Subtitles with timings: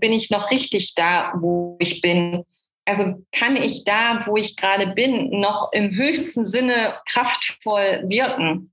[0.00, 2.44] bin ich noch richtig da, wo ich bin?
[2.84, 8.72] Also kann ich da, wo ich gerade bin, noch im höchsten Sinne kraftvoll wirken?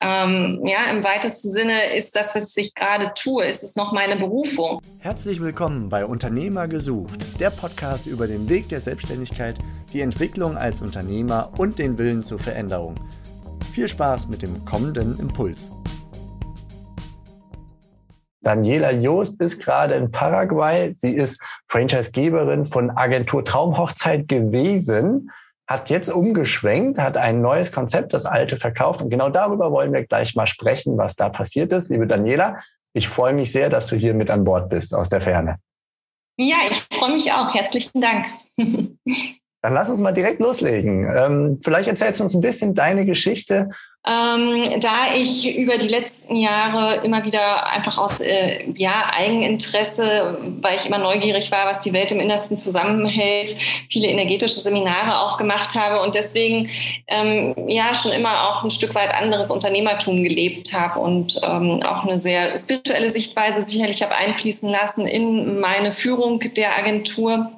[0.00, 4.14] Ähm, ja, im weitesten Sinne ist das, was ich gerade tue, ist es noch meine
[4.14, 4.80] Berufung.
[5.00, 9.58] Herzlich willkommen bei Unternehmer gesucht, der Podcast über den Weg der Selbstständigkeit,
[9.92, 12.94] die Entwicklung als Unternehmer und den Willen zur Veränderung.
[13.72, 15.68] Viel Spaß mit dem kommenden Impuls.
[18.40, 20.92] Daniela Joost ist gerade in Paraguay.
[20.94, 25.30] Sie ist Franchisegeberin von Agentur Traumhochzeit gewesen,
[25.66, 29.02] hat jetzt umgeschwenkt, hat ein neues Konzept, das alte verkauft.
[29.02, 31.90] Und genau darüber wollen wir gleich mal sprechen, was da passiert ist.
[31.90, 32.58] Liebe Daniela,
[32.94, 35.56] ich freue mich sehr, dass du hier mit an Bord bist aus der Ferne.
[36.38, 37.52] Ja, ich freue mich auch.
[37.52, 38.26] Herzlichen Dank.
[39.60, 41.12] Dann lass uns mal direkt loslegen.
[41.14, 43.70] Ähm, vielleicht erzählst du uns ein bisschen deine Geschichte.
[44.06, 50.76] Ähm, da ich über die letzten Jahre immer wieder einfach aus äh, ja, Eigeninteresse, weil
[50.76, 53.56] ich immer neugierig war, was die Welt im Innersten zusammenhält,
[53.90, 56.70] viele energetische Seminare auch gemacht habe und deswegen
[57.08, 62.04] ähm, ja schon immer auch ein Stück weit anderes Unternehmertum gelebt habe und ähm, auch
[62.04, 67.57] eine sehr spirituelle Sichtweise sicherlich habe einfließen lassen in meine Führung der Agentur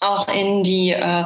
[0.00, 1.24] auch in die äh,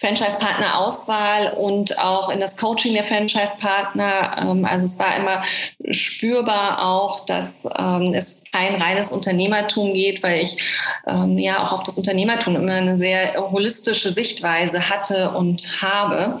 [0.00, 4.36] Franchise-Partner-Auswahl und auch in das Coaching der Franchise-Partner.
[4.38, 5.42] Ähm, also es war immer
[5.90, 10.56] spürbar auch, dass ähm, es kein reines Unternehmertum geht, weil ich
[11.06, 16.40] ähm, ja auch auf das Unternehmertum immer eine sehr holistische Sichtweise hatte und habe.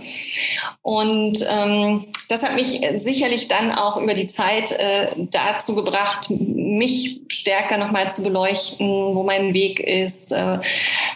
[0.82, 6.28] Und ähm, das hat mich sicherlich dann auch über die Zeit äh, dazu gebracht,
[6.76, 10.58] mich stärker nochmal zu beleuchten, wo mein Weg ist, äh,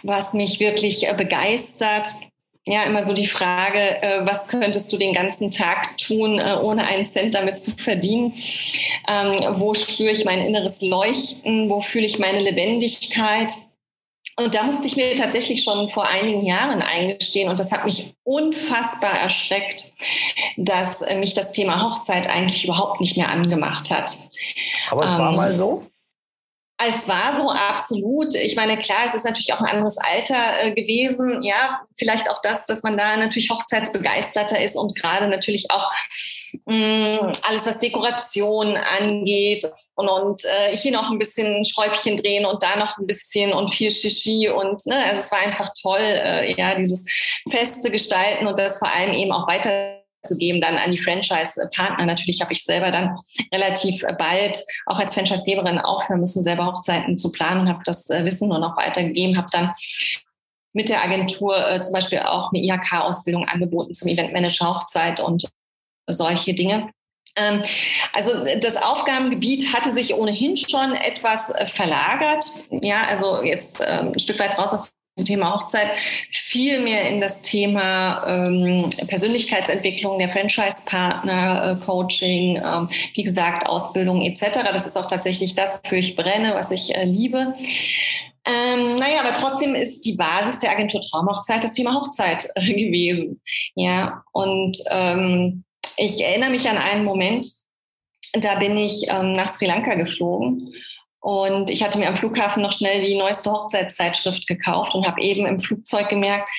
[0.03, 2.07] was mich wirklich äh, begeistert.
[2.65, 7.05] Ja, immer so die Frage, äh, was könntest du den ganzen Tag tun, ohne einen
[7.05, 8.33] Cent damit zu verdienen?
[9.07, 11.69] Ähm, wo spüre ich mein inneres Leuchten?
[11.69, 13.51] Wo fühle ich meine Lebendigkeit?
[14.35, 18.15] Und da musste ich mir tatsächlich schon vor einigen Jahren eingestehen und das hat mich
[18.23, 19.93] unfassbar erschreckt,
[20.57, 24.29] dass mich das Thema Hochzeit eigentlich überhaupt nicht mehr angemacht hat.
[24.89, 25.85] Aber es ähm, war mal so?
[26.85, 28.33] Es war so absolut.
[28.33, 31.43] Ich meine, klar, es ist natürlich auch ein anderes Alter äh, gewesen.
[31.43, 35.91] Ja, vielleicht auch das, dass man da natürlich Hochzeitsbegeisterter ist und gerade natürlich auch
[36.65, 42.45] mh, mm, alles, was Dekoration angeht und, und äh, hier noch ein bisschen Schräubchen drehen
[42.45, 46.01] und da noch ein bisschen und viel Shishi und ne, also es war einfach toll,
[46.01, 47.05] äh, ja, dieses
[47.49, 52.05] feste Gestalten und das vor allem eben auch weiter zu geben dann an die Franchise-Partner.
[52.05, 53.17] Natürlich habe ich selber dann
[53.53, 58.47] relativ bald auch als Franchise-Geberin aufhören müssen, selber Hochzeiten zu planen, habe das äh, Wissen
[58.47, 59.73] nur noch weitergegeben, habe dann
[60.71, 65.49] mit der Agentur äh, zum Beispiel auch eine IHK-Ausbildung angeboten zum Eventmanager Hochzeit und
[66.07, 66.89] solche Dinge.
[67.35, 67.63] Ähm,
[68.13, 72.45] also das Aufgabengebiet hatte sich ohnehin schon etwas äh, verlagert.
[72.69, 75.95] Ja, also jetzt ähm, ein Stück weit raus aus dem Thema Hochzeit,
[76.31, 82.55] viel mehr in das Thema ähm, Persönlichkeitsentwicklung der Franchise-Partner, äh, Coaching,
[83.13, 84.63] wie gesagt, Ausbildung etc.
[84.71, 87.53] Das ist auch tatsächlich das, wofür ich brenne, was ich äh, liebe.
[88.45, 93.41] Ähm, naja, aber trotzdem ist die Basis der Agentur Traumhochzeit das Thema Hochzeit äh, gewesen.
[93.75, 95.63] Ja, und ähm,
[95.97, 97.47] ich erinnere mich an einen Moment,
[98.33, 100.73] da bin ich ähm, nach Sri Lanka geflogen
[101.23, 105.45] und ich hatte mir am Flughafen noch schnell die neueste Hochzeitszeitschrift gekauft und habe eben
[105.45, 106.49] im Flugzeug gemerkt,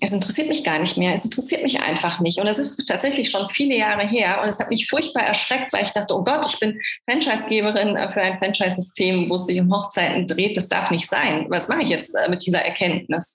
[0.00, 2.38] es interessiert mich gar nicht mehr, es interessiert mich einfach nicht.
[2.38, 5.82] Und das ist tatsächlich schon viele Jahre her und es hat mich furchtbar erschreckt, weil
[5.82, 10.28] ich dachte, oh Gott, ich bin Franchisegeberin für ein Franchise-System, wo es sich um Hochzeiten
[10.28, 11.46] dreht, das darf nicht sein.
[11.48, 13.34] Was mache ich jetzt äh, mit dieser Erkenntnis?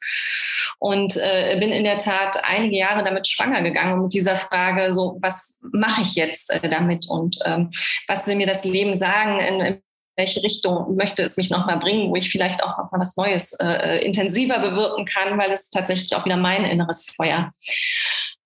[0.79, 5.17] Und äh, bin in der Tat einige Jahre damit schwanger gegangen mit dieser Frage, so
[5.21, 7.71] was mache ich jetzt äh, damit und ähm,
[8.07, 9.39] was will mir das Leben sagen?
[9.39, 9.81] In,
[10.15, 13.65] welche Richtung möchte es mich nochmal bringen, wo ich vielleicht auch nochmal was Neues äh,
[13.65, 17.51] äh, intensiver bewirken kann, weil es tatsächlich auch wieder mein inneres Feuer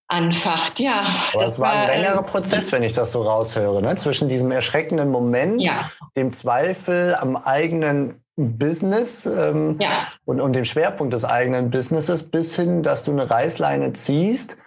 [0.08, 0.80] anfacht.
[0.80, 1.04] Ja,
[1.34, 3.96] Aber das war ein längerer ähm, Prozess, wenn ich das so raushöre, ne?
[3.96, 5.92] zwischen diesem erschreckenden Moment, ja.
[6.18, 10.08] dem Zweifel am eigenen Business ähm, ja.
[10.26, 14.58] und, und dem Schwerpunkt des eigenen Businesses bis hin, dass du eine Reißleine ziehst.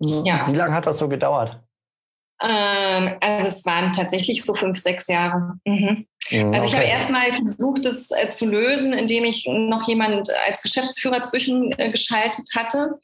[0.00, 0.48] Ja.
[0.48, 1.60] Wie lange hat das so gedauert?
[2.42, 5.58] Ähm, also es waren tatsächlich so fünf, sechs Jahre.
[5.66, 6.06] Mhm.
[6.30, 6.76] Mhm, also ich okay.
[6.76, 12.58] habe erstmal versucht, das äh, zu lösen, indem ich noch jemand als Geschäftsführer zwischengeschaltet äh,
[12.58, 13.00] hatte,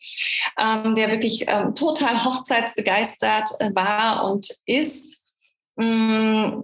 [0.59, 5.31] ähm, der wirklich ähm, total hochzeitsbegeistert äh, war und ist.
[5.77, 6.63] Mm,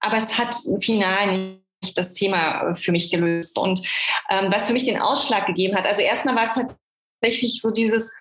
[0.00, 3.58] aber es hat final nicht das Thema für mich gelöst.
[3.58, 3.80] Und
[4.30, 6.66] ähm, was für mich den Ausschlag gegeben hat, also erstmal war es
[7.20, 8.12] tatsächlich so dieses,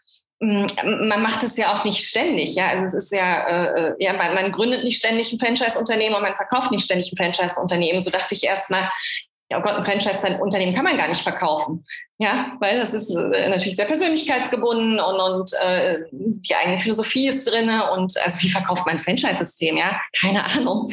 [0.42, 2.68] man macht es ja auch nicht ständig, ja.
[2.70, 6.36] Also es ist ja, äh, ja, man, man gründet nicht ständig ein Franchise-Unternehmen und man
[6.36, 8.00] verkauft nicht ständig ein Franchise-Unternehmen.
[8.00, 8.90] So dachte ich erstmal,
[9.52, 11.86] ja, oh Gott, ein Franchise-Unternehmen kann man gar nicht verkaufen.
[12.20, 17.52] Ja, weil das ist äh, natürlich sehr persönlichkeitsgebunden und, und äh, die eigene Philosophie ist
[17.52, 19.76] drinne und also wie verkauft man ein Franchise-System?
[19.76, 20.90] Ja, keine Ahnung.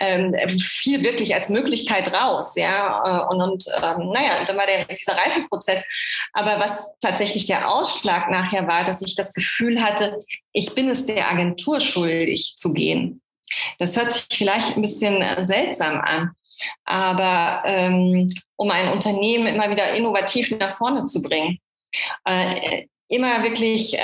[0.00, 3.28] Ähm, viel wirklich als Möglichkeit raus, ja.
[3.28, 5.84] Äh, und, und ähm, naja, dann war der, dieser Reifeprozess.
[6.32, 10.18] Aber was tatsächlich der Ausschlag nachher war, dass ich das Gefühl hatte,
[10.52, 13.22] ich bin es der Agentur schuldig zu gehen.
[13.78, 16.30] Das hört sich vielleicht ein bisschen äh, seltsam an.
[16.84, 21.58] Aber ähm, um ein Unternehmen immer wieder innovativ nach vorne zu bringen,
[22.24, 24.00] äh, immer wirklich äh,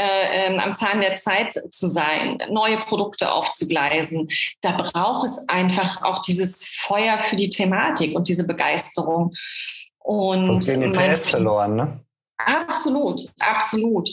[0.47, 4.29] ähm, am Zahn der Zeit zu sein, neue Produkte aufzugleisen.
[4.61, 9.33] Da braucht es einfach auch dieses Feuer für die Thematik und diese Begeisterung.
[10.01, 12.01] Und Sonst gehen die PS verloren, ne?
[12.39, 14.11] Absolut, absolut.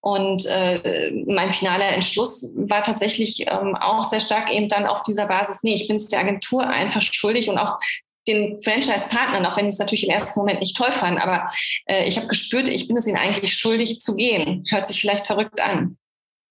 [0.00, 5.26] Und äh, mein finaler Entschluss war tatsächlich ähm, auch sehr stark eben dann auf dieser
[5.26, 7.78] Basis, nee, ich bin es der Agentur einfach schuldig und auch
[8.26, 11.44] den Franchise-Partnern, auch wenn ich es natürlich im ersten Moment nicht toll fand, aber
[11.86, 14.64] äh, ich habe gespürt, ich bin es ihnen eigentlich schuldig zu gehen.
[14.68, 15.96] Hört sich vielleicht verrückt an.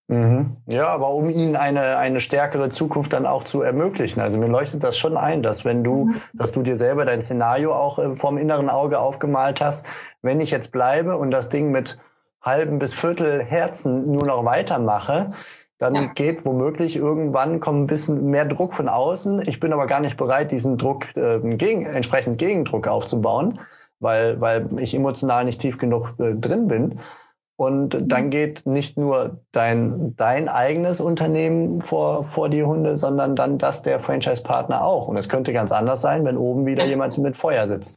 [0.07, 0.57] Mhm.
[0.68, 4.22] Ja, aber um ihnen eine, eine stärkere Zukunft dann auch zu ermöglichen.
[4.22, 6.22] Also mir leuchtet das schon ein, dass wenn du, mhm.
[6.34, 9.86] dass du dir selber dein Szenario auch äh, vom inneren Auge aufgemalt hast,
[10.22, 11.98] wenn ich jetzt bleibe und das Ding mit
[12.42, 15.31] halben bis Viertel Herzen nur noch weitermache,
[15.80, 16.06] dann ja.
[16.13, 19.42] geht womöglich irgendwann kommt ein bisschen mehr Druck von außen.
[19.48, 23.60] Ich bin aber gar nicht bereit, diesen Druck äh, gegen, entsprechend Gegendruck aufzubauen,
[24.00, 27.00] weil, weil ich emotional nicht tief genug äh, drin bin.
[27.57, 28.07] Und mhm.
[28.07, 33.81] dann geht nicht nur dein, dein eigenes Unternehmen vor, vor die Hunde, sondern dann das
[33.81, 35.07] der Franchise-Partner auch.
[35.07, 36.90] Und es könnte ganz anders sein, wenn oben wieder ja.
[36.90, 37.96] jemand mit Feuer sitzt.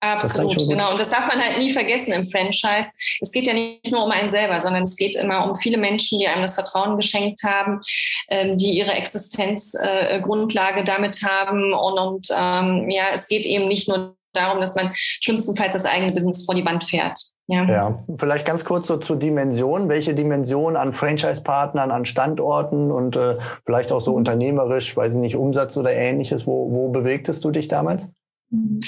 [0.00, 0.92] Absolut, genau.
[0.92, 2.90] Und das darf man halt nie vergessen im Franchise.
[3.20, 6.18] Es geht ja nicht nur um einen selber, sondern es geht immer um viele Menschen,
[6.18, 7.80] die einem das Vertrauen geschenkt haben,
[8.28, 11.72] ähm, die ihre Existenzgrundlage äh, damit haben.
[11.72, 16.12] Und, und ähm, ja, es geht eben nicht nur darum, dass man schlimmstenfalls das eigene
[16.12, 17.18] Business vor die Wand fährt.
[17.46, 17.64] Ja.
[17.64, 19.90] ja, vielleicht ganz kurz so zur Dimension.
[19.90, 23.36] Welche Dimension an Franchise-Partnern, an Standorten und äh,
[23.66, 24.18] vielleicht auch so mhm.
[24.18, 28.10] unternehmerisch, weiß ich nicht, Umsatz oder ähnliches, wo, wo bewegtest du dich damals?
[28.50, 28.80] Mhm.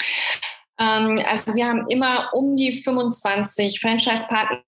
[0.79, 4.63] Ähm, also wir haben immer um die 25 Franchise-Partner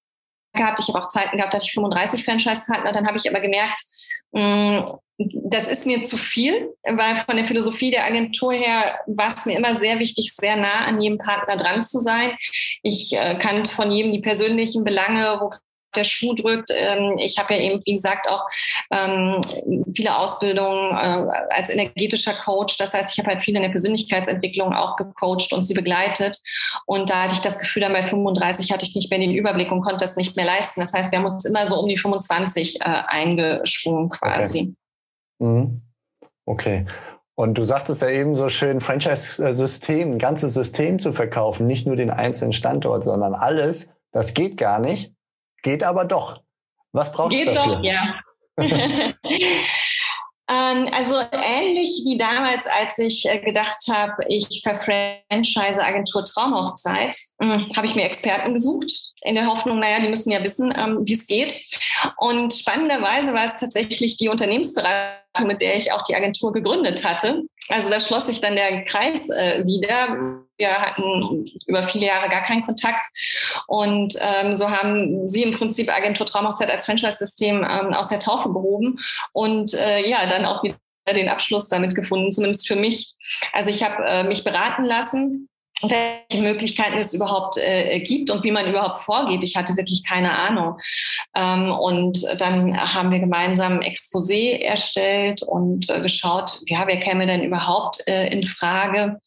[0.54, 0.80] gehabt.
[0.80, 2.92] Ich habe auch Zeiten gehabt, dass ich 35 Franchise-Partner.
[2.92, 3.80] Dann habe ich aber gemerkt,
[4.32, 9.56] das ist mir zu viel, weil von der Philosophie der Agentur her war es mir
[9.56, 12.36] immer sehr wichtig, sehr nah an jedem Partner dran zu sein.
[12.82, 15.50] Ich äh, kannte von jedem die persönlichen Belange, wo
[15.98, 16.70] der Schuh drückt.
[16.74, 18.46] Ähm, ich habe ja eben, wie gesagt, auch
[18.90, 19.40] ähm,
[19.94, 22.76] viele Ausbildungen äh, als energetischer Coach.
[22.78, 26.38] Das heißt, ich habe halt viel in der Persönlichkeitsentwicklung auch gecoacht und sie begleitet.
[26.86, 29.70] Und da hatte ich das Gefühl, dann bei 35 hatte ich nicht mehr den Überblick
[29.70, 30.80] und konnte das nicht mehr leisten.
[30.80, 34.74] Das heißt, wir haben uns immer so um die 25 äh, eingeschwungen quasi.
[35.38, 35.48] Okay.
[35.50, 35.82] Mhm.
[36.46, 36.86] Okay.
[37.34, 41.94] Und du sagtest ja eben so schön, Franchise-System, ein ganzes System zu verkaufen, nicht nur
[41.94, 45.12] den einzelnen Standort, sondern alles, das geht gar nicht,
[45.62, 46.42] geht aber doch.
[46.92, 47.44] Was du dafür?
[47.44, 48.20] Geht doch, ja.
[50.50, 57.70] Ähm, also ähnlich wie damals, als ich äh, gedacht habe, ich verfranchise Agentur Traumhochzeit, hm,
[57.76, 58.90] habe ich mir Experten gesucht,
[59.20, 61.54] in der Hoffnung, naja, die müssen ja wissen, ähm, wie es geht.
[62.16, 67.42] Und spannenderweise war es tatsächlich die Unternehmensberatung, mit der ich auch die Agentur gegründet hatte.
[67.68, 70.42] Also da schloss sich dann der Kreis äh, wieder.
[70.56, 73.06] Wir hatten über viele Jahre gar keinen Kontakt.
[73.66, 78.48] Und ähm, so haben sie im Prinzip Agentur Traumhochzeit als Franchise-System ähm, aus der Taufe
[78.52, 78.98] gehoben
[79.32, 80.76] und äh, ja, dann auch wieder
[81.14, 83.14] den Abschluss damit gefunden, zumindest für mich.
[83.52, 85.48] Also ich habe äh, mich beraten lassen
[85.82, 89.44] welche Möglichkeiten es überhaupt äh, gibt und wie man überhaupt vorgeht.
[89.44, 90.78] Ich hatte wirklich keine Ahnung.
[91.34, 97.42] Ähm, und dann haben wir gemeinsam Exposé erstellt und äh, geschaut, ja, wer käme denn
[97.42, 99.20] überhaupt äh, in Frage?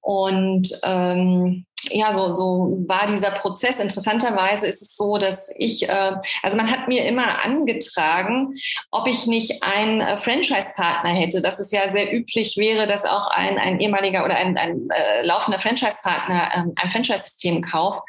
[0.00, 3.78] Und ähm, ja, so, so war dieser Prozess.
[3.78, 6.12] Interessanterweise ist es so, dass ich, äh,
[6.42, 8.54] also man hat mir immer angetragen,
[8.90, 13.28] ob ich nicht einen äh, Franchise-Partner hätte, dass es ja sehr üblich wäre, dass auch
[13.28, 18.02] ein, ein ehemaliger oder ein, ein äh, laufender Franchise-Partner ähm, ein Franchise-System kauft.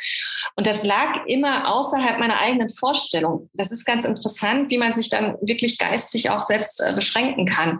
[0.55, 3.49] Und das lag immer außerhalb meiner eigenen Vorstellung.
[3.53, 7.79] Das ist ganz interessant, wie man sich dann wirklich geistig auch selbst äh, beschränken kann.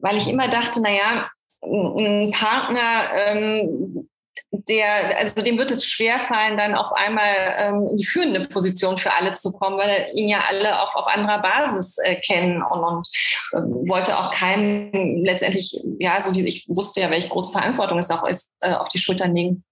[0.00, 1.30] Weil ich immer dachte, na ja,
[1.62, 4.08] ein Partner, ähm,
[4.50, 9.12] der, also dem wird es schwerfallen, dann auf einmal ähm, in die führende Position für
[9.12, 13.08] alle zu kommen, weil ihn ja alle auf, auf anderer Basis äh, kennen und, und
[13.52, 18.10] äh, wollte auch keinen letztendlich, ja, so die, ich wusste ja, welche große Verantwortung es
[18.10, 19.64] auch ist, äh, auf die Schultern legen.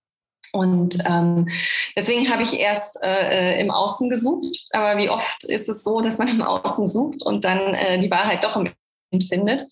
[0.52, 1.48] Und ähm,
[1.96, 4.64] deswegen habe ich erst äh, im Außen gesucht.
[4.70, 8.10] Aber wie oft ist es so, dass man im Außen sucht und dann äh, die
[8.10, 8.72] Wahrheit doch im
[9.10, 9.64] Innen findet?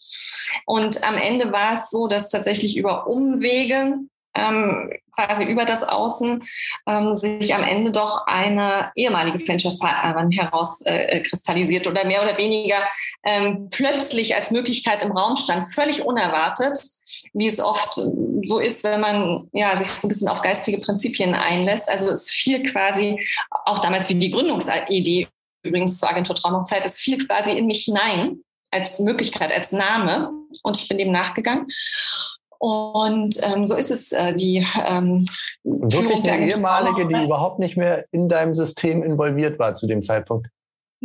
[0.67, 3.99] Und am Ende war es so, dass tatsächlich über Umwege
[4.35, 6.43] ähm, quasi über das Außen
[6.87, 12.83] ähm, sich am Ende doch eine ehemalige Franchise-Partnerin herauskristallisiert äh, oder mehr oder weniger
[13.25, 16.79] ähm, plötzlich als Möglichkeit im Raum stand, völlig unerwartet,
[17.33, 17.95] wie es oft
[18.45, 21.89] so ist, wenn man ja, sich so ein bisschen auf geistige Prinzipien einlässt.
[21.89, 23.25] Also es fiel quasi
[23.65, 25.29] auch damals wie die Gründungsidee
[25.63, 30.31] übrigens zur Agentur Traumhochzeit, es fiel quasi in mich hinein als Möglichkeit, als Name
[30.63, 31.67] und ich bin dem nachgegangen.
[32.65, 35.27] Und ähm, so ist es äh, die ähm,
[35.65, 40.47] wirklich eine ehemalige, die überhaupt nicht mehr in deinem System involviert war zu dem Zeitpunkt.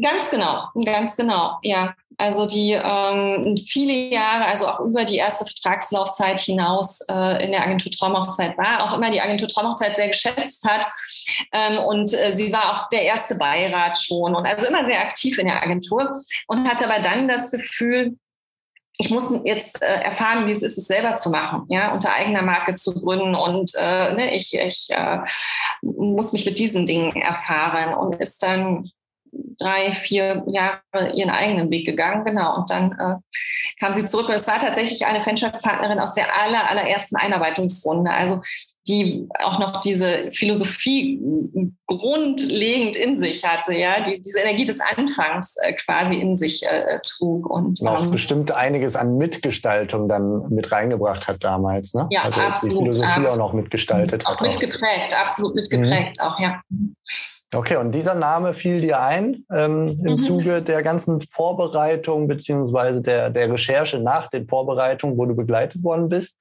[0.02, 1.94] Ganz genau, ganz genau, ja.
[2.18, 7.64] Also die ähm, viele Jahre, also auch über die erste Vertragslaufzeit hinaus äh, in der
[7.64, 10.86] Agentur Traumhochzeit war, auch immer die Agentur Traumhochzeit sehr geschätzt hat.
[11.52, 15.38] Ähm, und äh, sie war auch der erste Beirat schon und also immer sehr aktiv
[15.38, 16.10] in der Agentur
[16.48, 18.16] und hatte aber dann das Gefühl,
[19.02, 22.42] ich muss jetzt äh, erfahren, wie es ist, es selber zu machen, ja, unter eigener
[22.42, 25.20] Marke zu gründen und äh, ne, ich, ich äh,
[25.82, 28.92] muss mich mit diesen Dingen erfahren und ist dann
[29.32, 32.58] drei, vier Jahre ihren eigenen Weg gegangen, genau.
[32.58, 33.16] Und dann äh,
[33.80, 38.12] kam sie zurück und es war tatsächlich eine Franchise-Partnerin aus der aller, allerersten Einarbeitungsrunde.
[38.12, 38.42] Also
[38.90, 41.22] die auch noch diese Philosophie
[41.86, 47.00] grundlegend in sich hatte, ja, die, diese Energie des Anfangs äh, quasi in sich äh,
[47.08, 52.08] trug und auch ähm, bestimmt einiges an Mitgestaltung dann mit reingebracht hat damals, ne?
[52.10, 52.76] Ja, also absolut.
[52.76, 53.30] Die Philosophie absolut.
[53.30, 54.42] auch noch mitgestaltet auch hat.
[54.42, 55.20] Mitgeprägt, auch.
[55.20, 56.24] absolut mitgeprägt mhm.
[56.24, 56.62] auch, ja.
[57.54, 60.22] Okay, und dieser Name fiel dir ein ähm, im mhm.
[60.22, 66.10] Zuge der ganzen Vorbereitung beziehungsweise der, der Recherche nach den Vorbereitungen, wo du begleitet worden
[66.10, 66.38] bist.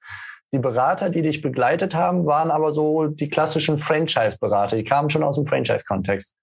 [0.51, 4.77] Die Berater, die dich begleitet haben, waren aber so die klassischen Franchise-Berater.
[4.77, 6.35] Die kamen schon aus dem Franchise-Kontext.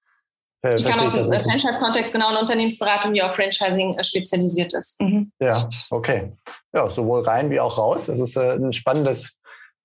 [0.64, 5.00] Die kamen aus dem Franchise-Kontext, genau, eine Unternehmensberatung, die auf Franchising äh, spezialisiert ist.
[5.00, 5.30] Mhm.
[5.38, 6.32] Ja, okay.
[6.72, 8.06] Ja, sowohl rein wie auch raus.
[8.06, 9.36] Das ist äh, ein spannendes,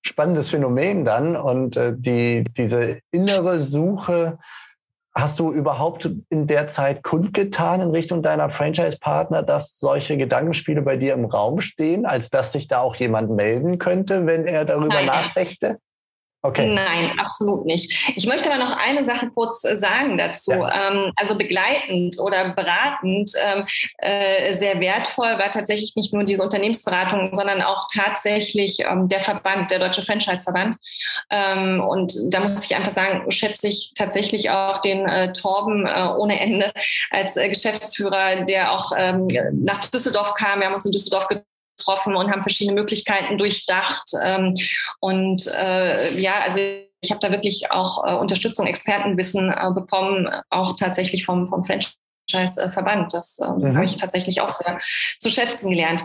[0.02, 1.36] spannendes Phänomen dann.
[1.36, 4.38] Und äh, die, diese innere Suche
[5.14, 10.96] Hast du überhaupt in der Zeit kundgetan in Richtung deiner Franchise-Partner, dass solche Gedankenspiele bei
[10.96, 14.94] dir im Raum stehen, als dass sich da auch jemand melden könnte, wenn er darüber
[14.94, 15.06] Nein.
[15.06, 15.78] nachdächte?
[16.44, 16.66] Okay.
[16.66, 18.12] Nein, absolut nicht.
[18.16, 20.50] Ich möchte aber noch eine Sache kurz äh, sagen dazu.
[20.50, 20.90] Ja.
[20.90, 23.64] Ähm, also begleitend oder beratend ähm,
[23.98, 29.70] äh, sehr wertvoll war tatsächlich nicht nur diese Unternehmensberatung, sondern auch tatsächlich ähm, der Verband,
[29.70, 30.76] der Deutsche Franchise-Verband.
[31.30, 36.72] und da muss ich einfach sagen, schätze ich tatsächlich auch den äh, Torben ohne Ende
[37.10, 38.92] als Geschäftsführer, der auch
[39.52, 40.60] nach Düsseldorf kam.
[40.60, 41.28] Wir haben uns in Düsseldorf
[41.82, 44.10] getroffen und haben verschiedene Möglichkeiten durchdacht.
[44.24, 44.54] Ähm,
[45.00, 46.60] und äh, ja, also
[47.00, 53.12] ich habe da wirklich auch äh, Unterstützung, Expertenwissen äh, bekommen, auch tatsächlich vom, vom Franchise-Verband.
[53.12, 53.74] Das äh, mhm.
[53.74, 54.78] habe ich tatsächlich auch sehr
[55.18, 56.04] zu schätzen gelernt.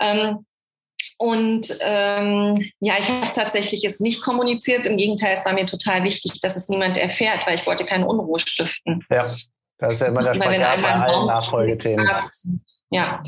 [0.00, 0.46] Ähm,
[1.18, 4.86] und ähm, ja, ich habe tatsächlich es nicht kommuniziert.
[4.86, 8.06] Im Gegenteil, es war mir total wichtig, dass es niemand erfährt, weil ich wollte keine
[8.06, 9.04] Unruhe stiften.
[9.10, 9.30] Ja,
[9.76, 12.08] das ist ja immer der Spagat bei allen Nachfolgethemen.
[12.08, 12.60] Absolut
[12.90, 13.22] ja,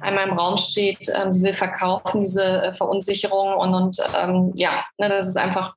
[0.00, 4.84] einmal im Raum steht, ähm, sie will verkaufen, diese äh, Verunsicherung und, und ähm, ja,
[4.98, 5.74] ne, das ist einfach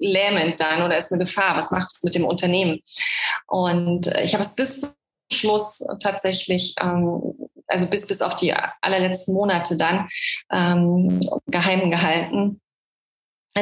[0.00, 1.56] lähmend dann oder ist eine Gefahr.
[1.56, 2.80] Was macht es mit dem Unternehmen?
[3.46, 4.90] Und äh, ich habe es bis zum
[5.32, 7.34] Schluss tatsächlich, ähm,
[7.68, 10.08] also bis, bis auf die allerletzten Monate dann
[10.50, 12.60] ähm, geheim gehalten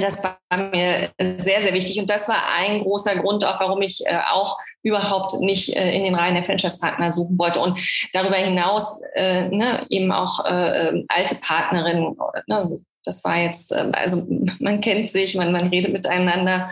[0.01, 0.39] das war
[0.71, 1.99] mir sehr, sehr wichtig.
[1.99, 6.05] Und das war ein großer Grund auch, warum ich äh, auch überhaupt nicht äh, in
[6.05, 7.61] den Reihen der Franchise-Partner suchen wollte.
[7.61, 7.79] Und
[8.13, 12.17] darüber hinaus äh, ne, eben auch äh, ähm, alte Partnerinnen.
[12.47, 14.27] Ne, das war jetzt, ähm, also
[14.59, 16.71] man kennt sich, man, man redet miteinander.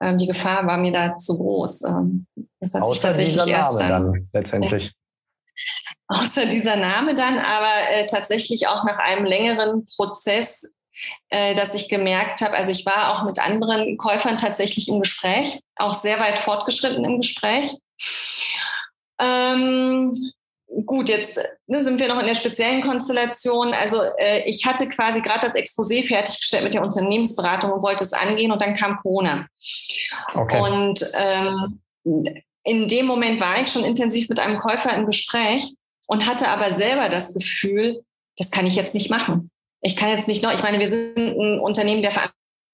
[0.00, 1.80] Ähm, die Gefahr war mir da zu groß.
[2.60, 4.92] das hat Außer sich tatsächlich dieser Name dann, dann letztendlich.
[6.08, 10.73] Außer dieser Name dann, aber äh, tatsächlich auch nach einem längeren Prozess
[11.28, 15.60] äh, dass ich gemerkt habe, also ich war auch mit anderen Käufern tatsächlich im Gespräch,
[15.76, 17.76] auch sehr weit fortgeschritten im Gespräch.
[19.20, 20.12] Ähm,
[20.86, 23.72] gut, jetzt ne, sind wir noch in der speziellen Konstellation.
[23.74, 28.12] Also äh, ich hatte quasi gerade das Exposé fertiggestellt mit der Unternehmensberatung und wollte es
[28.12, 29.46] angehen und dann kam Corona.
[30.34, 30.60] Okay.
[30.60, 31.80] Und ähm,
[32.64, 35.74] in dem Moment war ich schon intensiv mit einem Käufer im Gespräch
[36.06, 38.02] und hatte aber selber das Gefühl,
[38.36, 39.50] das kann ich jetzt nicht machen
[39.84, 42.10] ich kann jetzt nicht noch, ich meine, wir sind ein Unternehmen der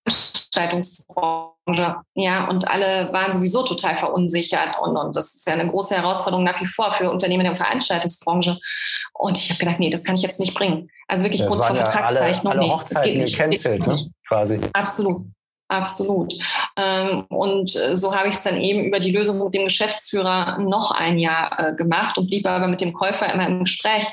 [0.06, 5.96] Veranstaltungsbranche, ja, und alle waren sowieso total verunsichert und, und das ist ja eine große
[5.96, 8.58] Herausforderung nach wie vor für Unternehmen der Veranstaltungsbranche.
[9.14, 10.88] Und ich habe gedacht, nee, das kann ich jetzt nicht bringen.
[11.08, 12.52] Also wirklich das kurz vor Vertragszeichnung.
[12.52, 13.36] Alle, alle nee, das geht nicht.
[13.36, 13.96] Cancelled, ne?
[14.28, 14.60] quasi.
[14.72, 15.22] Absolut.
[15.66, 16.34] Absolut.
[16.76, 20.58] Ähm, und äh, so habe ich es dann eben über die Lösung mit dem Geschäftsführer
[20.58, 24.06] noch ein Jahr äh, gemacht und blieb aber mit dem Käufer immer im Gespräch.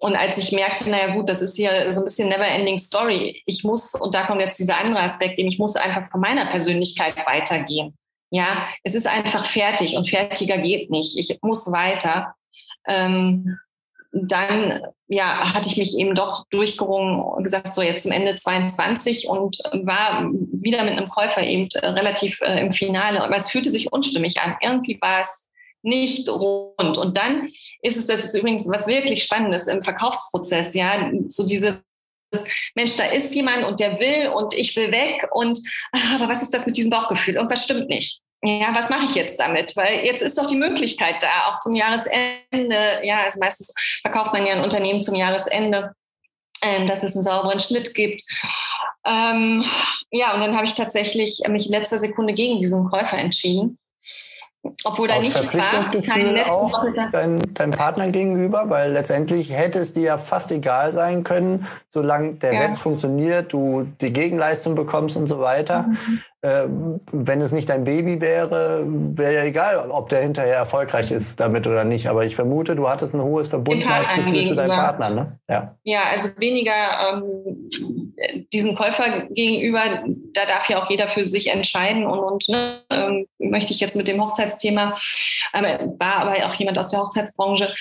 [0.00, 3.42] Und als ich merkte, naja gut, das ist hier so ein bisschen never ending story.
[3.46, 7.16] Ich muss, und da kommt jetzt dieser andere Aspekt, ich muss einfach von meiner Persönlichkeit
[7.26, 7.96] weitergehen.
[8.30, 11.18] Ja, es ist einfach fertig und fertiger geht nicht.
[11.18, 12.34] Ich muss weiter.
[12.86, 13.58] Ähm,
[14.12, 19.28] dann ja, hatte ich mich eben doch durchgerungen und gesagt, so jetzt zum Ende 22
[19.28, 23.22] und war wieder mit einem Käufer eben äh, relativ äh, im Finale.
[23.22, 24.56] Aber es fühlte sich unstimmig an.
[24.60, 25.45] Irgendwie war es
[25.82, 26.98] nicht rund.
[26.98, 27.46] Und dann
[27.82, 31.82] ist es das jetzt übrigens was wirklich Spannendes im Verkaufsprozess, ja, so diese
[32.74, 35.58] Mensch, da ist jemand und der will und ich will weg und
[35.92, 37.36] ah, aber was ist das mit diesem Bauchgefühl?
[37.36, 39.76] Irgendwas stimmt nicht ja, was mache ich jetzt damit?
[39.76, 44.46] Weil jetzt ist doch die Möglichkeit da, auch zum Jahresende, ja, also meistens verkauft man
[44.46, 45.92] ja ein Unternehmen zum Jahresende,
[46.62, 48.22] ähm, dass es einen sauberen Schnitt gibt.
[49.04, 49.64] Ähm,
[50.10, 53.78] ja, und dann habe ich tatsächlich mich in letzter Sekunde gegen diesen Käufer entschieden.
[54.84, 60.02] Obwohl da nichts war, kein letzten dein, dein Partner gegenüber, weil letztendlich hätte es dir
[60.02, 62.60] ja fast egal sein können, solange der ja.
[62.60, 65.82] Rest funktioniert, du die Gegenleistung bekommst und so weiter.
[65.82, 66.22] Mhm
[67.12, 71.66] wenn es nicht dein Baby wäre, wäre ja egal, ob der hinterher erfolgreich ist damit
[71.66, 72.08] oder nicht.
[72.08, 75.38] Aber ich vermute, du hattest ein hohes Verbundenheitsgefühl zu deinem Partner, ne?
[75.48, 76.72] Ja, ja also weniger
[77.12, 77.70] ähm,
[78.52, 83.26] diesen Käufer gegenüber, da darf ja auch jeder für sich entscheiden und, und ne, ähm,
[83.38, 84.94] möchte ich jetzt mit dem Hochzeitsthema,
[85.54, 85.64] ähm,
[85.98, 87.74] war aber auch jemand aus der Hochzeitsbranche.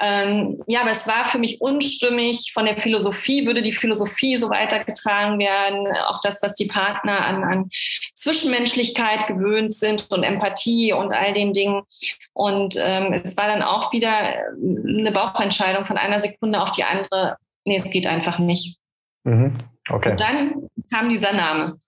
[0.00, 4.50] Ähm, ja, aber es war für mich unstimmig von der Philosophie, würde die Philosophie so
[4.50, 7.70] weitergetragen werden, auch das, was die Partner an, an
[8.14, 11.82] Zwischenmenschlichkeit gewöhnt sind und Empathie und all den Dingen.
[12.32, 17.36] Und ähm, es war dann auch wieder eine Bauchentscheidung von einer Sekunde auf die andere.
[17.64, 18.78] Nee, es geht einfach nicht.
[19.24, 19.58] Mhm.
[19.90, 20.12] Okay.
[20.12, 21.78] Und dann kam dieser Name.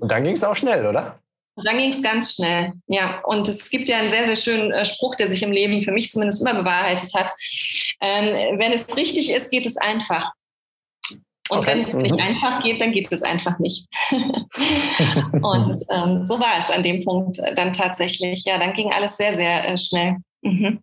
[0.00, 1.18] Und dann ging es auch schnell, oder?
[1.56, 3.20] Dann ging es ganz schnell, ja.
[3.20, 5.92] Und es gibt ja einen sehr, sehr schönen äh, Spruch, der sich im Leben für
[5.92, 7.30] mich zumindest immer bewahrheitet hat.
[8.00, 10.32] Ähm, wenn es richtig ist, geht es einfach.
[11.50, 11.72] Und okay.
[11.72, 13.86] wenn es nicht einfach geht, dann geht es einfach nicht.
[14.10, 18.44] und ähm, so war es an dem Punkt dann tatsächlich.
[18.46, 20.16] Ja, dann ging alles sehr, sehr äh, schnell.
[20.42, 20.80] Mhm.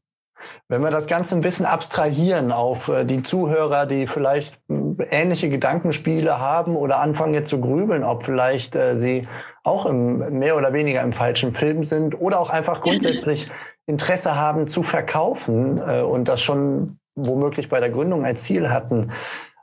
[0.68, 5.50] Wenn wir das Ganze ein bisschen abstrahieren auf äh, die Zuhörer, die vielleicht äh, ähnliche
[5.50, 9.28] Gedankenspiele haben oder anfangen jetzt zu grübeln, ob vielleicht äh, sie
[9.64, 13.50] auch im, mehr oder weniger im falschen Film sind oder auch einfach grundsätzlich
[13.88, 19.12] Interesse haben zu verkaufen äh, und das schon womöglich bei der Gründung ein Ziel hatten.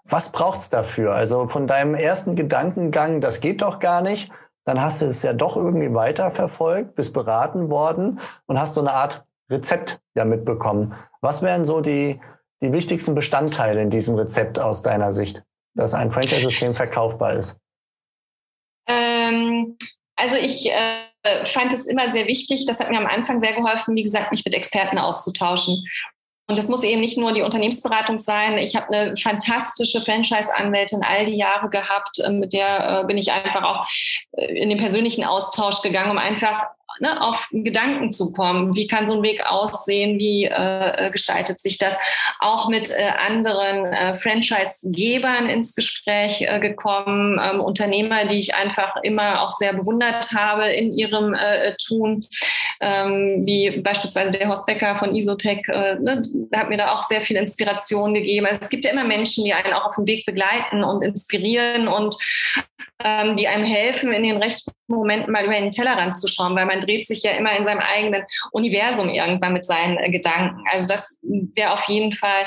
[0.09, 1.15] Was braucht's dafür?
[1.15, 4.33] Also von deinem ersten Gedankengang, das geht doch gar nicht,
[4.65, 8.93] dann hast du es ja doch irgendwie weiterverfolgt, bist beraten worden und hast so eine
[8.93, 10.95] Art Rezept ja mitbekommen.
[11.21, 12.21] Was wären so die,
[12.61, 15.43] die wichtigsten Bestandteile in diesem Rezept aus deiner Sicht,
[15.75, 17.59] dass ein Franchise-System verkaufbar ist?
[18.87, 19.77] Ähm,
[20.17, 23.95] also ich äh, fand es immer sehr wichtig, das hat mir am Anfang sehr geholfen,
[23.95, 25.85] wie gesagt, mich mit Experten auszutauschen.
[26.49, 28.57] Und das muss eben nicht nur die Unternehmensberatung sein.
[28.57, 33.31] Ich habe eine fantastische Franchise-Anwältin all die Jahre gehabt, äh, mit der äh, bin ich
[33.31, 33.87] einfach auch
[34.33, 36.65] äh, in den persönlichen Austausch gegangen, um einfach
[37.01, 38.75] ne, auf Gedanken zu kommen.
[38.75, 40.19] Wie kann so ein Weg aussehen?
[40.19, 41.99] Wie äh, äh, gestaltet sich das?
[42.41, 48.97] Auch mit äh, anderen äh, Franchise-Gebern ins Gespräch äh, gekommen, ähm, Unternehmer, die ich einfach
[49.03, 52.25] immer auch sehr bewundert habe in ihrem äh, Tun,
[52.81, 56.23] ähm, wie beispielsweise der Horst Becker von Isotech, äh, ne,
[56.55, 58.47] hat mir da auch sehr viel Inspiration gegeben.
[58.47, 61.89] Also es gibt ja immer Menschen, die einen auch auf dem Weg begleiten und inspirieren
[61.89, 62.17] und
[63.03, 66.67] ähm, die einem helfen, in den rechten Momenten mal über den Tellerrand zu schauen, weil
[66.67, 70.65] man dreht sich ja immer in seinem eigenen Universum irgendwann mit seinen äh, Gedanken.
[70.73, 72.47] Also das wäre auf jeden Fall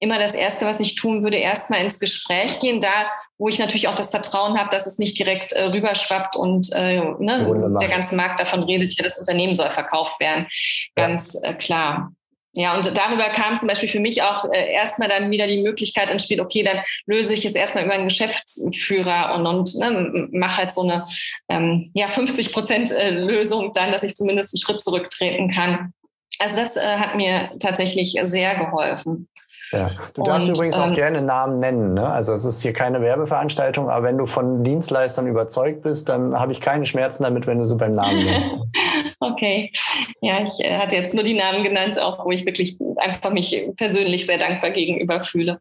[0.00, 3.88] immer das Erste, was ich tun würde, erstmal ins Gespräch gehen, da wo ich natürlich
[3.88, 8.14] auch das Vertrauen habe, dass es nicht direkt äh, rüberschwappt und äh, ne, der ganze
[8.14, 10.46] Markt davon redet, ja, das Unternehmen soll verkauft werden.
[10.94, 12.12] Ganz äh, klar.
[12.56, 16.08] Ja, und darüber kam zum Beispiel für mich auch äh, erstmal dann wieder die Möglichkeit
[16.08, 20.58] ins Spiel, okay, dann löse ich es erstmal über einen Geschäftsführer und, und ne, mache
[20.58, 21.04] halt so eine
[21.48, 25.92] ähm, ja, 50 Prozent äh, Lösung dann, dass ich zumindest einen Schritt zurücktreten kann.
[26.38, 29.28] Also das äh, hat mir tatsächlich sehr geholfen.
[29.72, 31.94] Ja, du darfst und, übrigens auch ähm, gerne Namen nennen.
[31.94, 32.08] Ne?
[32.08, 36.52] Also es ist hier keine Werbeveranstaltung, aber wenn du von Dienstleistern überzeugt bist, dann habe
[36.52, 38.48] ich keine Schmerzen damit, wenn du sie beim Namen nennst.
[39.20, 39.72] okay.
[40.20, 43.60] Ja, ich äh, hatte jetzt nur die Namen genannt, auch wo ich wirklich einfach mich
[43.76, 45.60] persönlich sehr dankbar gegenüber fühle.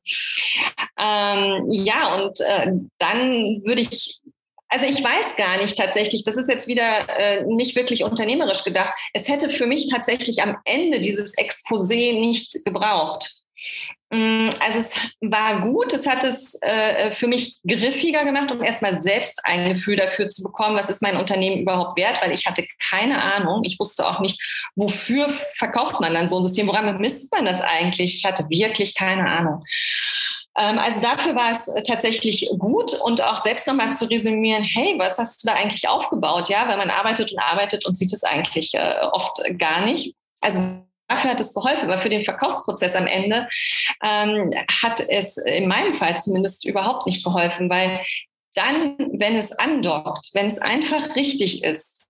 [0.99, 4.21] Ähm, ja, und äh, dann würde ich
[4.73, 8.93] also ich weiß gar nicht tatsächlich, das ist jetzt wieder äh, nicht wirklich unternehmerisch gedacht.
[9.13, 13.35] Es hätte für mich tatsächlich am Ende dieses Exposé nicht gebraucht.
[14.13, 19.01] Mm, also es war gut, es hat es äh, für mich griffiger gemacht, um erstmal
[19.01, 22.63] selbst ein Gefühl dafür zu bekommen, was ist mein Unternehmen überhaupt wert, weil ich hatte
[22.89, 23.63] keine Ahnung.
[23.63, 24.39] Ich wusste auch nicht,
[24.75, 28.17] wofür verkauft man dann so ein System, woran misst man das eigentlich?
[28.17, 29.63] Ich hatte wirklich keine Ahnung.
[30.55, 35.17] Ähm, also dafür war es tatsächlich gut und auch selbst nochmal zu resümieren, hey, was
[35.17, 36.49] hast du da eigentlich aufgebaut?
[36.49, 40.15] Ja, weil man arbeitet und arbeitet und sieht es eigentlich äh, oft gar nicht.
[40.39, 43.47] Also dafür hat es geholfen, aber für den Verkaufsprozess am Ende
[44.03, 48.01] ähm, hat es in meinem Fall zumindest überhaupt nicht geholfen, weil
[48.55, 52.05] dann, wenn es andockt, wenn es einfach richtig ist,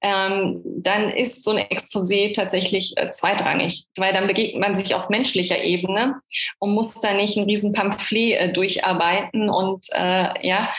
[0.00, 5.08] ähm, dann ist so ein Exposé tatsächlich äh, zweitrangig, weil dann begegnet man sich auf
[5.08, 6.14] menschlicher Ebene
[6.58, 10.72] und muss da nicht ein riesen Pamphlet äh, durcharbeiten und äh, ja,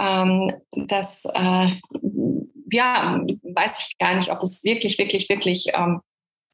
[0.00, 1.70] ähm, das äh,
[2.70, 6.00] ja, weiß ich gar nicht, ob es wirklich, wirklich, wirklich ähm,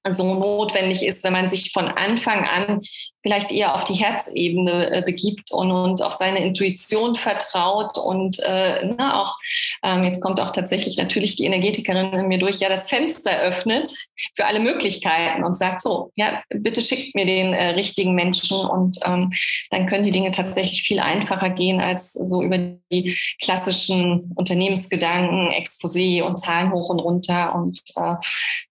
[0.08, 2.80] so notwendig ist, wenn man sich von Anfang an
[3.22, 8.94] vielleicht eher auf die Herzebene äh, begibt und, und auf seine Intuition vertraut und äh,
[8.96, 9.36] na, auch,
[9.82, 13.90] ähm, jetzt kommt auch tatsächlich natürlich die Energetikerin in mir durch, ja, das Fenster öffnet
[14.34, 18.98] für alle Möglichkeiten und sagt so, ja, bitte schickt mir den äh, richtigen Menschen und
[19.04, 19.30] ähm,
[19.70, 22.58] dann können die Dinge tatsächlich viel einfacher gehen als so über
[22.90, 28.14] die klassischen Unternehmensgedanken, Exposé und Zahlen hoch und runter und äh,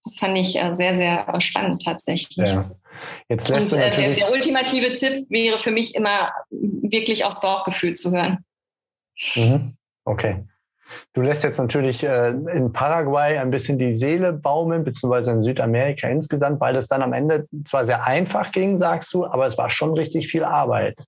[0.04, 2.36] das fand ich äh, sehr, sehr äh, spannend tatsächlich.
[2.36, 2.70] Ja.
[3.28, 7.94] Jetzt lässt Und äh, der, der, ultimative Tipp wäre für mich immer wirklich aufs Bauchgefühl
[7.94, 8.44] zu hören.
[9.34, 9.76] Mhm.
[10.04, 10.44] Okay.
[11.12, 16.08] Du lässt jetzt natürlich äh, in Paraguay ein bisschen die Seele baumeln, beziehungsweise in Südamerika
[16.08, 19.70] insgesamt, weil das dann am Ende zwar sehr einfach ging, sagst du, aber es war
[19.70, 20.98] schon richtig viel Arbeit.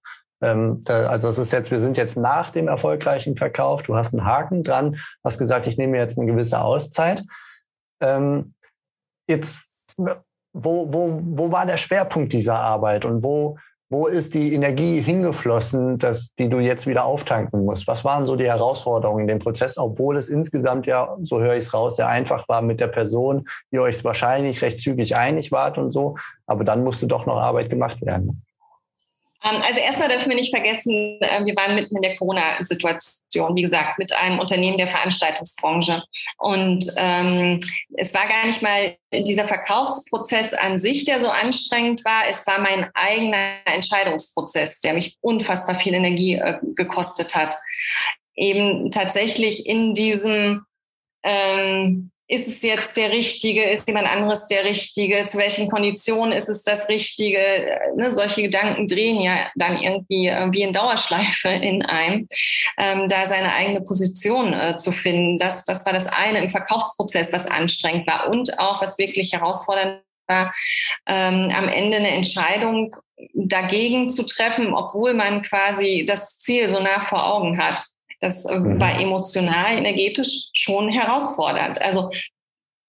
[0.41, 4.15] Ähm, da, also es ist jetzt, wir sind jetzt nach dem erfolgreichen Verkauf, du hast
[4.15, 7.25] einen Haken dran, hast gesagt, ich nehme jetzt eine gewisse Auszeit.
[8.01, 8.55] Ähm,
[9.29, 9.95] jetzt
[10.53, 13.57] wo, wo, wo war der Schwerpunkt dieser Arbeit und wo,
[13.91, 17.87] wo ist die Energie hingeflossen, dass, die du jetzt wieder auftanken musst?
[17.87, 21.65] Was waren so die Herausforderungen in dem Prozess, obwohl es insgesamt ja, so höre ich
[21.65, 25.79] es raus, sehr einfach war mit der Person, ihr euch wahrscheinlich recht zügig einig wart
[25.79, 28.43] und so, aber dann musste doch noch Arbeit gemacht werden.
[29.45, 33.63] Ähm, also erstmal dürfen wir nicht vergessen, äh, wir waren mitten in der Corona-Situation, wie
[33.63, 36.03] gesagt, mit einem Unternehmen der Veranstaltungsbranche.
[36.39, 37.61] Und ähm,
[37.97, 42.29] es war gar nicht mal dieser Verkaufsprozess an sich, der so anstrengend war.
[42.29, 47.55] Es war mein eigener Entscheidungsprozess, der mich unfassbar viel Energie äh, gekostet hat.
[48.35, 50.65] Eben tatsächlich in diesem
[51.25, 56.49] ähm, ist es jetzt der Richtige, ist jemand anderes der Richtige, zu welchen Konditionen ist
[56.49, 57.79] es das Richtige?
[57.95, 62.27] Ne, solche Gedanken drehen ja dann irgendwie äh, wie in Dauerschleife in einem,
[62.79, 65.37] ähm, da seine eigene Position äh, zu finden.
[65.37, 70.01] Das, das war das eine im Verkaufsprozess, was anstrengend war und auch was wirklich herausfordernd
[70.27, 70.55] war,
[71.07, 72.97] ähm, am Ende eine Entscheidung
[73.35, 77.85] dagegen zu treffen, obwohl man quasi das Ziel so nah vor Augen hat.
[78.23, 78.81] Das äh, mhm.
[78.81, 81.83] war emotional, energetisch schon herausfordernd.
[81.83, 82.11] Also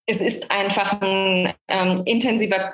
[0.05, 2.73] es ist einfach ein ähm, intensiver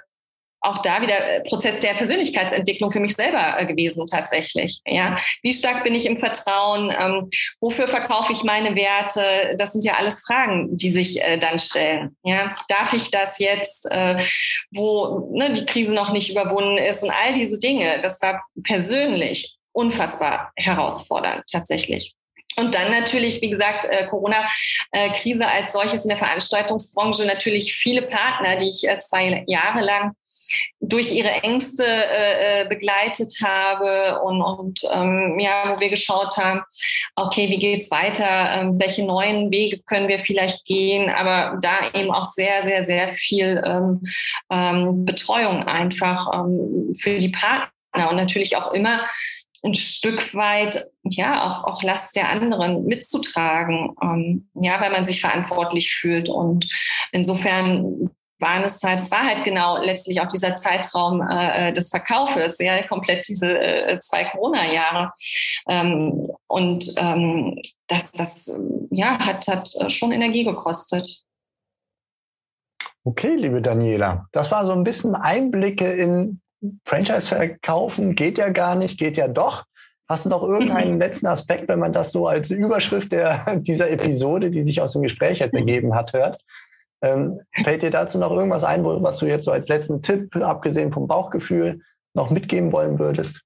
[0.62, 4.82] auch da wieder äh, Prozess der Persönlichkeitsentwicklung für mich selber äh, gewesen tatsächlich.
[4.86, 6.90] Ja, wie stark bin ich im Vertrauen?
[6.90, 7.30] Ähm,
[7.62, 9.56] wofür verkaufe ich meine Werte?
[9.58, 12.18] Das sind ja alles Fragen, die sich äh, dann stellen.
[12.24, 14.18] Ja, darf ich das jetzt, äh,
[14.72, 18.02] wo ne, die Krise noch nicht überwunden ist und all diese Dinge?
[18.02, 22.16] Das war persönlich unfassbar herausfordernd tatsächlich.
[22.60, 28.58] Und dann natürlich, wie gesagt, äh, Corona-Krise als solches in der Veranstaltungsbranche natürlich viele Partner,
[28.58, 30.14] die ich äh, zwei Jahre lang
[30.82, 36.62] durch ihre Ängste äh, begleitet habe und, und ähm, ja, wo wir geschaut haben,
[37.16, 42.12] okay, wie geht's weiter, ähm, welche neuen Wege können wir vielleicht gehen, aber da eben
[42.12, 44.02] auch sehr, sehr, sehr viel ähm,
[44.50, 49.06] ähm, Betreuung einfach ähm, für die Partner und natürlich auch immer
[49.64, 55.22] ein Stück weit ja auch, auch Last der anderen mitzutragen, ähm, ja, weil man sich
[55.22, 56.30] verantwortlich fühlt.
[56.30, 56.68] Und
[57.12, 62.58] insofern waren es halt, es war halt genau letztlich auch dieser Zeitraum äh, des Verkaufes,
[62.60, 65.12] ja, komplett diese äh, zwei Corona-Jahre.
[65.68, 68.58] Ähm, und ähm, das, das
[68.92, 71.24] ja, hat, hat schon Energie gekostet.
[73.04, 76.42] Okay, liebe Daniela, das war so ein bisschen Einblicke in
[76.86, 79.66] Franchise verkaufen geht ja gar nicht, geht ja doch.
[80.08, 81.00] Hast du noch irgendeinen mhm.
[81.00, 85.04] letzten Aspekt, wenn man das so als Überschrift der, dieser Episode, die sich aus dem
[85.04, 86.42] Gespräch jetzt ergeben hat, hört?
[87.02, 90.92] Ähm, fällt dir dazu noch irgendwas ein, was du jetzt so als letzten Tipp, abgesehen
[90.92, 91.82] vom Bauchgefühl,
[92.14, 93.44] noch mitgeben wollen würdest?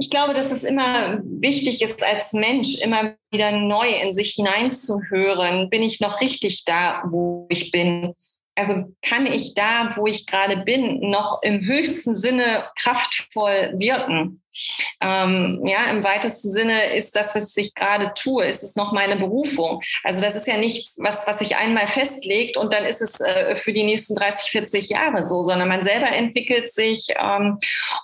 [0.00, 5.70] Ich glaube, dass es immer wichtig ist, als Mensch immer wieder neu in sich hineinzuhören.
[5.70, 8.14] Bin ich noch richtig da, wo ich bin?
[8.58, 14.42] Also kann ich da, wo ich gerade bin, noch im höchsten Sinne kraftvoll wirken?
[15.00, 19.14] Ähm, ja, im weitesten Sinne ist das, was ich gerade tue, ist es noch meine
[19.14, 19.80] Berufung.
[20.02, 23.54] Also das ist ja nichts, was, was sich einmal festlegt und dann ist es äh,
[23.54, 27.58] für die nächsten 30, 40 Jahre so, sondern man selber entwickelt sich ähm,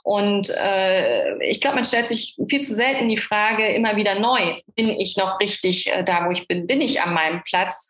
[0.04, 4.60] und äh, ich glaube, man stellt sich viel zu selten die Frage immer wieder neu,
[4.76, 6.68] bin ich noch richtig äh, da, wo ich bin?
[6.68, 7.88] Bin ich an meinem Platz?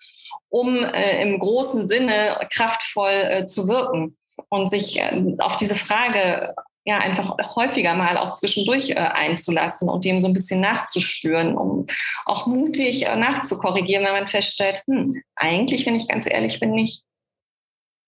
[0.48, 4.16] Um äh, im großen Sinne kraftvoll äh, zu wirken
[4.48, 10.04] und sich äh, auf diese Frage ja einfach häufiger mal auch zwischendurch äh, einzulassen und
[10.04, 11.86] dem so ein bisschen nachzuspüren, um
[12.26, 17.04] auch mutig äh, nachzukorrigieren, wenn man feststellt, hm, eigentlich, wenn ich ganz ehrlich bin, nicht.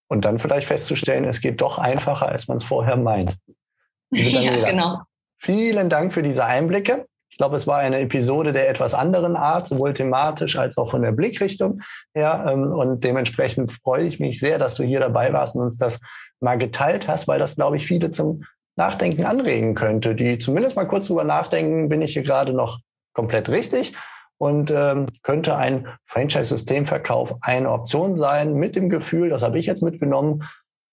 [0.09, 3.37] Und dann vielleicht festzustellen, es geht doch einfacher, als man es vorher meint.
[4.11, 5.01] ja, genau.
[5.39, 7.07] Vielen Dank für diese Einblicke.
[7.37, 11.03] Ich glaube, es war eine Episode der etwas anderen Art, sowohl thematisch als auch von
[11.03, 11.83] der Blickrichtung
[12.14, 12.46] her.
[12.49, 16.01] Ähm, und dementsprechend freue ich mich sehr, dass du hier dabei warst und uns das
[16.40, 18.44] mal geteilt hast, weil das, glaube ich, viele zum
[18.75, 22.81] Nachdenken anregen könnte, die zumindest mal kurz drüber nachdenken, bin ich hier gerade noch
[23.12, 23.94] komplett richtig?
[24.38, 29.83] Und ähm, könnte ein Franchise-Systemverkauf eine Option sein mit dem Gefühl, das habe ich jetzt
[29.83, 30.42] mitgenommen,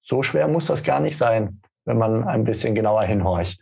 [0.02, 3.62] so schwer muss das gar nicht sein, wenn man ein bisschen genauer hinhorcht.